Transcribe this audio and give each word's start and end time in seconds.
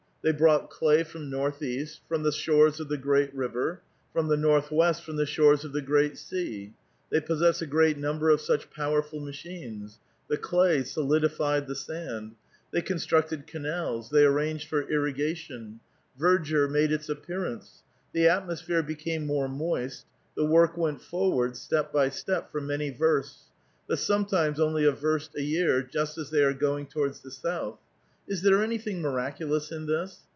They 0.23 0.31
brought 0.31 0.69
clay 0.69 1.01
from 1.01 1.31
north 1.31 1.63
east, 1.63 2.01
from 2.07 2.21
the 2.21 2.31
shores 2.31 2.79
of 2.79 2.89
the 2.89 2.97
great 2.99 3.33
river; 3.33 3.81
from 4.13 4.27
the 4.27 4.37
north 4.37 4.69
west, 4.69 5.01
from 5.03 5.15
the 5.15 5.25
shores 5.25 5.65
of 5.65 5.73
the 5.73 5.81
great 5.81 6.15
sea. 6.15 6.73
They 7.09 7.19
possess 7.19 7.59
a 7.59 7.65
great 7.65 7.97
number 7.97 8.29
of 8.29 8.39
such 8.39 8.69
powerful 8.69 9.19
machines: 9.19 9.97
the 10.29 10.37
clay 10.37 10.83
solidified 10.83 11.65
the 11.65 11.73
sand; 11.73 12.35
they 12.69 12.83
constructed 12.83 13.47
canals; 13.47 14.11
they 14.11 14.23
arranged 14.23 14.67
for 14.69 14.83
irrigation; 14.87 15.79
verdure 16.19 16.67
made 16.69 16.91
its 16.91 17.09
appearance; 17.09 17.81
the 18.13 18.27
at 18.29 18.45
mospiiere 18.45 18.85
became 18.85 19.25
more 19.25 19.49
moist; 19.49 20.05
the 20.35 20.45
work 20.45 20.77
went 20.77 21.01
forward 21.01 21.55
step 21.57 21.91
by 21.91 22.09
stt»p, 22.09 22.45
for 22.51 22.61
many 22.61 22.91
versts, 22.91 23.45
but 23.87 23.97
sometimes 23.97 24.59
only 24.59 24.85
a 24.85 24.91
verst 24.91 25.31
a 25.35 25.41
year, 25.41 25.81
just 25.81 26.19
as 26.19 26.29
they 26.29 26.43
are 26.43 26.53
going 26.53 26.85
towards 26.85 27.21
the 27.21 27.31
south; 27.31 27.79
is 28.27 28.43
there 28.43 28.61
anything 28.63 29.01
miraculous 29.01 29.71
in 29.71 29.87
this 29.87 30.19